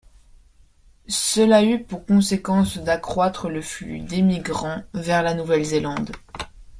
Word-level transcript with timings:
Cela 1.07 1.63
eut 1.63 1.83
pour 1.83 2.03
conséquence 2.07 2.79
d’accroître 2.79 3.49
le 3.49 3.61
flux 3.61 3.99
d’émigrants 3.99 4.81
vers 4.95 5.21
la 5.21 5.35
Nouvelle-Zélande. 5.35 6.11